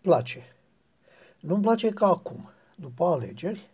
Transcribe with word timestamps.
place. 0.00 0.54
Nu-mi 1.40 1.62
place 1.62 1.88
că 1.88 2.04
acum, 2.04 2.50
după 2.74 3.04
alegeri, 3.04 3.70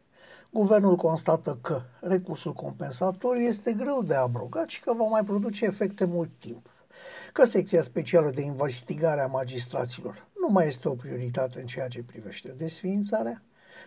guvernul 0.51 0.97
constată 0.97 1.59
că 1.63 1.83
recursul 2.01 2.53
compensatoriu 2.53 3.43
este 3.43 3.73
greu 3.73 4.03
de 4.03 4.15
abrogat 4.15 4.69
și 4.69 4.81
că 4.81 4.93
va 4.93 5.05
mai 5.05 5.25
produce 5.25 5.65
efecte 5.65 6.05
mult 6.05 6.31
timp. 6.39 6.71
Că 7.33 7.45
secția 7.45 7.83
specială 7.83 8.31
de 8.31 8.41
investigare 8.41 9.21
a 9.21 9.27
magistraților 9.27 10.27
nu 10.41 10.53
mai 10.53 10.67
este 10.67 10.89
o 10.89 10.95
prioritate 10.95 11.61
în 11.61 11.67
ceea 11.67 11.89
ce 11.89 12.03
privește 12.03 12.49
desființarea, 12.49 13.43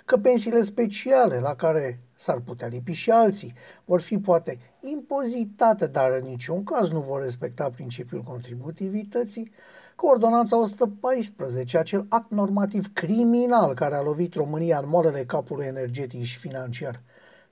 că 0.05 0.17
pensiile 0.17 0.61
speciale 0.61 1.39
la 1.39 1.55
care 1.55 1.99
s-ar 2.15 2.39
putea 2.39 2.67
lipi 2.67 2.91
și 2.91 3.11
alții 3.11 3.53
vor 3.85 4.01
fi 4.01 4.17
poate 4.17 4.59
impozitate, 4.79 5.87
dar 5.87 6.11
în 6.11 6.27
niciun 6.27 6.63
caz 6.63 6.89
nu 6.89 6.99
vor 6.99 7.21
respecta 7.21 7.69
principiul 7.69 8.21
contributivității, 8.21 9.51
că 9.95 10.05
ordonanța 10.05 10.57
114, 10.57 11.77
acel 11.77 12.05
act 12.09 12.31
normativ 12.31 12.93
criminal 12.93 13.73
care 13.73 13.95
a 13.95 14.01
lovit 14.01 14.33
România 14.33 14.79
în 14.79 14.89
moarele 14.89 15.25
capului 15.25 15.65
energetic 15.65 16.23
și 16.23 16.37
financiar, 16.37 17.01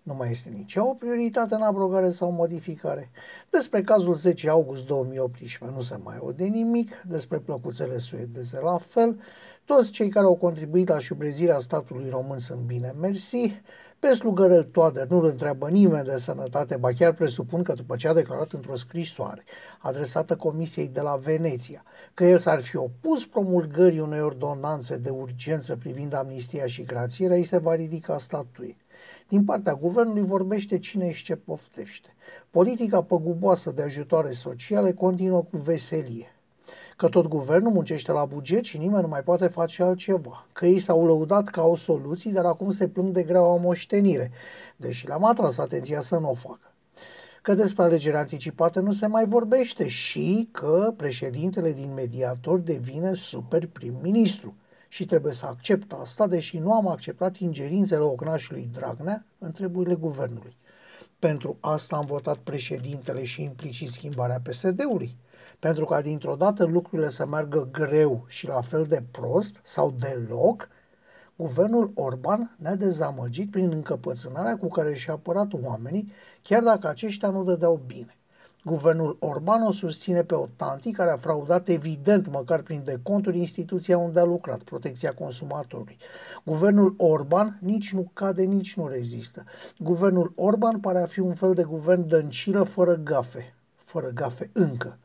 nu 0.08 0.14
mai 0.14 0.32
este 0.32 0.50
nici 0.50 0.76
o 0.76 0.84
prioritate 0.84 1.56
în 1.56 1.62
abrogare 1.62 2.10
sau 2.10 2.32
modificare. 2.32 3.10
Despre 3.50 3.82
cazul 3.82 4.14
10 4.14 4.50
august 4.50 4.86
2018 4.86 5.76
nu 5.76 5.82
se 5.82 5.96
mai 6.04 6.18
aude 6.18 6.44
nimic, 6.44 7.02
despre 7.08 7.38
plăcuțele 7.38 7.98
suedeze 7.98 8.60
la 8.64 8.78
fel, 8.78 9.20
toți 9.66 9.92
cei 9.92 10.10
care 10.10 10.26
au 10.26 10.36
contribuit 10.36 10.88
la 10.88 11.00
șubrezirea 11.00 11.60
statului 11.60 12.10
român 12.10 12.38
sunt 12.38 12.60
bine 12.60 12.96
mersi, 13.00 13.62
pe 14.00 14.08
slugărel 14.08 14.64
Toader 14.64 15.08
nu-l 15.08 15.26
întreabă 15.26 15.70
nimeni 15.70 16.06
de 16.06 16.18
sănătate, 16.18 16.76
ba 16.76 16.92
chiar 16.92 17.14
presupun 17.14 17.64
că 17.64 17.74
după 17.74 17.96
ce 17.96 18.08
a 18.08 18.14
declarat 18.14 18.52
într-o 18.52 18.76
scrisoare 18.76 19.44
adresată 19.80 20.36
Comisiei 20.36 20.88
de 20.88 21.02
la 21.02 21.16
Veneția 21.16 21.84
că 22.14 22.26
el 22.26 22.38
s-ar 22.38 22.62
fi 22.62 22.78
opus 22.78 23.26
promulgării 23.26 24.00
unei 24.00 24.22
ordonanțe 24.22 24.98
de 24.98 25.10
urgență 25.10 25.76
privind 25.76 26.14
amnistia 26.14 26.66
și 26.66 26.84
grațierea, 26.84 27.36
îi 27.36 27.44
se 27.44 27.58
va 27.58 27.76
ridica 27.76 28.18
statuie. 28.18 28.78
Din 29.28 29.44
partea 29.44 29.74
guvernului 29.74 30.24
vorbește 30.24 30.80
cine 30.80 31.12
și 31.12 31.24
ce 31.24 31.36
poftește. 31.36 32.16
Politica 32.50 33.02
păguboasă 33.02 33.72
de 33.72 33.82
ajutoare 33.82 34.32
sociale 34.32 34.92
continuă 34.92 35.42
cu 35.42 35.58
veselie 35.58 36.32
că 36.98 37.08
tot 37.08 37.28
guvernul 37.28 37.72
muncește 37.72 38.12
la 38.12 38.26
buget 38.26 38.64
și 38.64 38.78
nimeni 38.78 39.02
nu 39.02 39.08
mai 39.08 39.22
poate 39.22 39.48
face 39.48 39.84
altceva, 39.84 40.48
că 40.54 40.66
ei 40.66 40.80
s-au 40.80 41.06
lăudat 41.06 41.48
ca 41.48 41.64
o 41.64 41.76
soluție, 41.76 42.32
dar 42.32 42.46
acum 42.46 42.70
se 42.70 42.88
plâng 42.88 43.14
de 43.14 43.24
greaua 43.24 43.58
moștenire, 43.58 44.32
deși 44.76 45.08
le-am 45.08 45.24
atras 45.24 45.58
atenția 45.58 46.02
să 46.02 46.18
nu 46.18 46.30
o 46.30 46.34
facă 46.34 46.72
că 47.48 47.54
despre 47.54 47.84
alegeri 47.84 48.16
anticipate 48.16 48.80
nu 48.80 48.92
se 48.92 49.08
mai 49.08 49.26
vorbește 49.26 49.88
și 49.88 50.50
că 50.52 50.94
președintele 50.98 51.72
din 51.72 51.94
mediator 51.94 52.60
devine 52.60 53.14
super 53.14 53.68
prim-ministru. 53.68 54.56
Și 54.88 55.06
trebuie 55.06 55.34
să 55.34 55.46
accept 55.46 55.92
asta, 55.92 56.28
deși 56.28 56.58
nu 56.58 56.74
am 56.74 56.88
acceptat 56.88 57.38
ingerințele 57.38 58.02
ocnașului 58.02 58.70
Dragnea 58.72 59.26
în 59.38 59.52
treburile 59.52 59.96
guvernului. 59.96 60.58
Pentru 61.20 61.58
asta 61.60 61.96
am 61.96 62.06
votat 62.06 62.38
președintele 62.38 63.24
și 63.24 63.44
implicit 63.44 63.92
schimbarea 63.92 64.42
PSD-ului 64.44 65.16
pentru 65.60 65.86
ca 65.86 66.02
dintr-o 66.02 66.36
dată 66.36 66.66
lucrurile 66.66 67.10
să 67.10 67.26
meargă 67.26 67.70
greu 67.72 68.26
și 68.28 68.48
la 68.48 68.62
fel 68.62 68.86
de 68.86 69.04
prost 69.12 69.60
sau 69.64 69.96
deloc, 70.00 70.70
guvernul 71.36 71.92
Orban 71.96 72.56
ne-a 72.60 72.76
dezamăgit 72.76 73.52
prin 73.52 73.72
încăpățânarea 73.72 74.58
cu 74.58 74.68
care 74.68 74.96
și-a 74.96 75.14
apărat 75.14 75.54
oamenii, 75.54 76.12
chiar 76.42 76.64
dacă 76.64 76.88
aceștia 76.88 77.30
nu 77.30 77.44
dădeau 77.44 77.82
bine. 77.86 78.18
Guvernul 78.64 79.18
Orban 79.20 79.62
o 79.62 79.72
susține 79.72 80.24
pe 80.24 80.36
o 80.36 80.48
tanti 80.56 80.92
care 80.92 81.12
a 81.12 81.18
fraudat 81.18 81.68
evident, 81.68 82.28
măcar 82.28 82.62
prin 82.62 82.82
deconturi, 82.84 83.38
instituția 83.38 83.98
unde 83.98 84.20
a 84.20 84.24
lucrat, 84.24 84.62
protecția 84.62 85.14
consumatorului. 85.14 85.98
Guvernul 86.46 86.94
Orban 86.98 87.58
nici 87.62 87.94
nu 87.94 88.10
cade, 88.14 88.44
nici 88.44 88.76
nu 88.76 88.88
rezistă. 88.88 89.44
Guvernul 89.78 90.32
Orban 90.36 90.80
pare 90.80 91.00
a 91.00 91.06
fi 91.06 91.20
un 91.20 91.36
fel 91.36 91.54
de 91.54 91.64
guvern 91.64 92.08
dăncilă 92.08 92.64
fără 92.64 92.96
gafe, 92.96 93.54
fără 93.76 94.08
gafe 94.08 94.50
încă. 94.54 94.98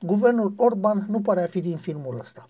Guvernul 0.00 0.52
Orban 0.56 1.06
nu 1.08 1.20
pare 1.20 1.42
a 1.42 1.46
fi 1.46 1.60
din 1.60 1.76
filmul 1.76 2.18
ăsta. 2.18 2.48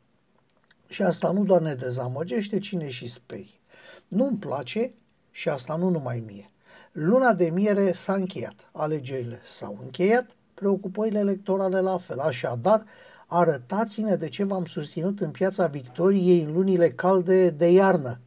Și 0.89 1.03
asta 1.03 1.31
nu 1.31 1.45
doar 1.45 1.61
ne 1.61 1.75
dezamăgește, 1.75 2.59
cine 2.59 2.89
și 2.89 3.09
spei. 3.09 3.61
Nu-mi 4.09 4.39
place 4.39 4.95
și 5.31 5.49
asta 5.49 5.77
nu 5.77 5.89
numai 5.89 6.23
mie. 6.27 6.51
Luna 6.93 7.33
de 7.33 7.51
miere 7.51 7.93
s-a 7.93 8.15
încheiat, 8.15 8.55
alegerile 8.73 9.41
s-au 9.45 9.79
încheiat, 9.83 10.27
preocupările 10.59 11.19
electorale 11.19 11.81
la 11.81 11.99
fel. 11.99 12.19
Așadar, 12.19 12.85
arătați-ne 13.27 14.17
de 14.17 14.29
ce 14.29 14.45
v-am 14.45 14.65
susținut 14.65 15.21
în 15.21 15.31
piața 15.31 15.67
Victoriei 15.67 16.43
în 16.43 16.53
lunile 16.53 16.91
calde 16.91 17.51
de 17.51 17.71
iarnă. 17.71 18.19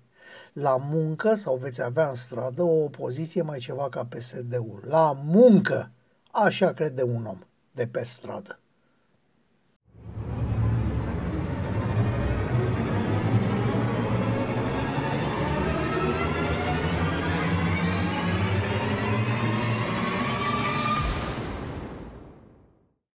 La 0.54 0.76
muncă 0.76 1.36
sau 1.36 1.56
veți 1.56 1.82
avea 1.82 2.10
în 2.10 2.16
stradă 2.16 2.64
o 2.64 2.84
opoziție 2.84 3.42
mai 3.42 3.60
ceva 3.60 3.90
ca 3.90 4.06
PSD-ul. 4.06 4.84
La 4.88 5.22
muncă! 5.26 5.92
Așa 6.32 6.74
crede 6.74 7.04
un 7.04 7.26
om 7.26 7.40
de 7.72 7.88
pe 7.88 8.04
stradă. 8.04 8.61